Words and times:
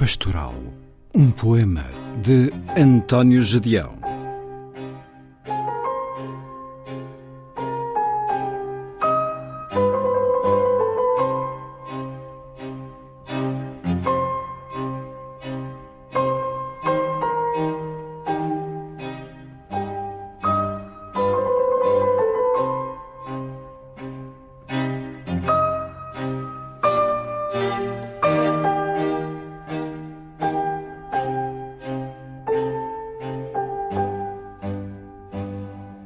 Pastoral, 0.00 0.54
um 1.14 1.30
poema 1.30 1.84
de 2.22 2.50
António 2.74 3.42
Gedeão. 3.42 3.99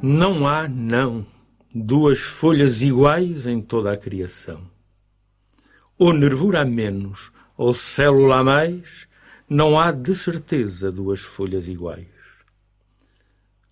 Não 0.06 0.46
há, 0.46 0.68
não, 0.68 1.26
duas 1.74 2.18
folhas 2.18 2.82
iguais 2.82 3.46
em 3.46 3.62
toda 3.62 3.90
a 3.90 3.96
criação. 3.96 4.70
Ou 5.96 6.12
nervura 6.12 6.60
a 6.60 6.64
menos, 6.66 7.32
ou 7.56 7.72
célula 7.72 8.40
a 8.40 8.44
mais, 8.44 9.08
não 9.48 9.80
há 9.80 9.90
de 9.90 10.14
certeza 10.14 10.92
duas 10.92 11.20
folhas 11.20 11.66
iguais. 11.66 12.06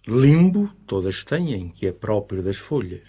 Limbo 0.08 0.72
todas 0.86 1.22
têm, 1.22 1.68
que 1.68 1.86
é 1.86 1.92
próprio 1.92 2.42
das 2.42 2.56
folhas. 2.56 3.06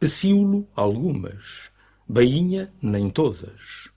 Pecíolo, 0.00 0.66
algumas. 0.74 1.70
Bainha, 2.08 2.72
nem 2.80 3.10
todas. 3.10 3.90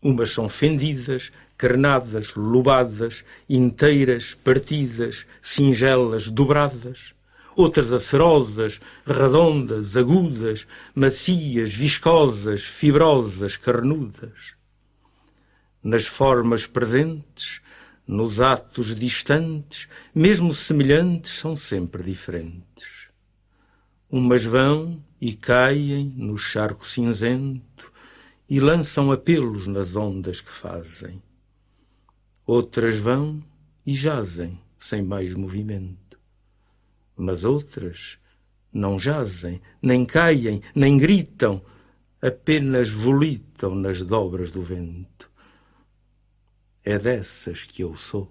Umas 0.00 0.30
são 0.30 0.48
fendidas, 0.48 1.32
carnadas, 1.56 2.36
lobadas, 2.36 3.24
inteiras, 3.50 4.32
partidas, 4.32 5.26
singelas, 5.42 6.28
dobradas 6.28 7.14
outras 7.56 7.92
acerosas, 7.92 8.80
redondas, 9.06 9.96
agudas, 9.96 10.66
macias, 10.94 11.72
viscosas, 11.72 12.62
fibrosas, 12.62 13.56
carnudas. 13.56 14.54
Nas 15.82 16.06
formas 16.06 16.66
presentes, 16.66 17.60
nos 18.06 18.40
atos 18.40 18.94
distantes, 18.94 19.88
mesmo 20.14 20.52
semelhantes, 20.52 21.32
são 21.32 21.54
sempre 21.54 22.02
diferentes. 22.02 23.08
Umas 24.10 24.44
vão 24.44 25.02
e 25.20 25.32
caem 25.32 26.12
no 26.16 26.36
charco 26.36 26.86
cinzento 26.86 27.92
e 28.48 28.60
lançam 28.60 29.10
apelos 29.10 29.66
nas 29.66 29.96
ondas 29.96 30.40
que 30.40 30.50
fazem. 30.50 31.22
Outras 32.46 32.96
vão 32.96 33.42
e 33.86 33.94
jazem 33.94 34.60
sem 34.76 35.02
mais 35.02 35.32
movimento 35.32 36.03
mas 37.16 37.44
outras 37.44 38.18
não 38.72 38.98
jazem, 38.98 39.62
nem 39.80 40.04
caem, 40.04 40.60
nem 40.74 40.98
gritam, 40.98 41.62
apenas 42.20 42.90
volitam 42.90 43.74
nas 43.74 44.02
dobras 44.02 44.50
do 44.50 44.62
vento. 44.62 45.30
É 46.82 46.98
dessas 46.98 47.62
que 47.62 47.82
eu 47.82 47.94
sou. 47.94 48.30